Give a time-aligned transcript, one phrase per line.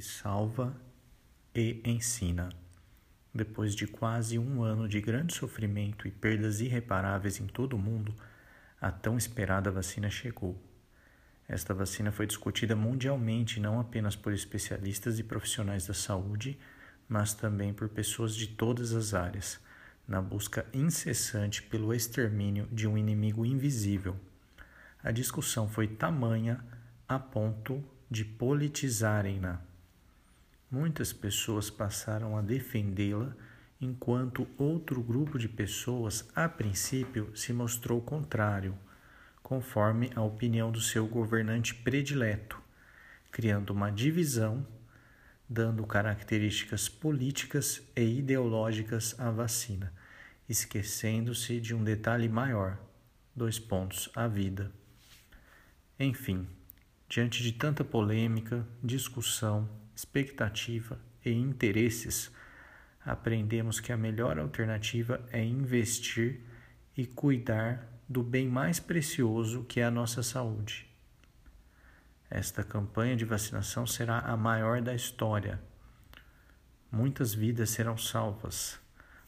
[0.00, 0.74] salva
[1.54, 2.48] e ensina.
[3.32, 8.14] Depois de quase um ano de grande sofrimento e perdas irreparáveis em todo o mundo,
[8.80, 10.58] a tão esperada vacina chegou.
[11.46, 16.58] Esta vacina foi discutida mundialmente não apenas por especialistas e profissionais da saúde,
[17.06, 19.60] mas também por pessoas de todas as áreas,
[20.08, 24.18] na busca incessante pelo extermínio de um inimigo invisível.
[25.02, 26.64] A discussão foi tamanha
[27.06, 27.84] a ponto
[28.14, 29.60] de politizarem-na.
[30.70, 33.34] Muitas pessoas passaram a defendê-la,
[33.80, 38.78] enquanto outro grupo de pessoas, a princípio, se mostrou contrário
[39.42, 42.62] conforme a opinião do seu governante predileto,
[43.32, 44.64] criando uma divisão,
[45.48, 49.92] dando características políticas e ideológicas à vacina,
[50.48, 52.78] esquecendo-se de um detalhe maior:
[53.34, 54.70] dois pontos, a vida.
[55.98, 56.46] Enfim,
[57.14, 62.28] diante de tanta polêmica, discussão, expectativa e interesses,
[63.06, 66.40] aprendemos que a melhor alternativa é investir
[66.96, 70.90] e cuidar do bem mais precioso que é a nossa saúde.
[72.28, 75.62] Esta campanha de vacinação será a maior da história.
[76.90, 78.76] Muitas vidas serão salvas,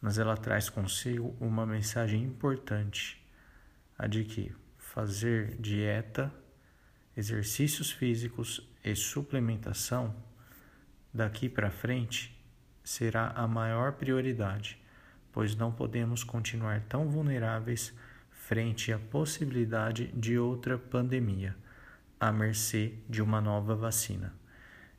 [0.00, 3.24] mas ela traz consigo uma mensagem importante:
[3.96, 6.34] a de que fazer dieta,
[7.18, 10.14] exercícios físicos e suplementação
[11.12, 12.32] daqui para frente
[12.84, 14.80] será a maior prioridade,
[15.32, 17.92] pois não podemos continuar tão vulneráveis
[18.30, 21.56] frente à possibilidade de outra pandemia,
[22.20, 24.32] à mercê de uma nova vacina.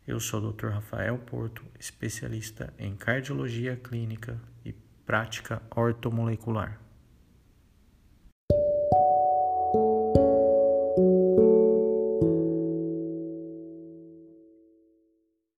[0.05, 0.67] Eu sou o Dr.
[0.67, 4.73] Rafael Porto, especialista em cardiologia clínica e
[5.05, 6.88] prática ortomolecular.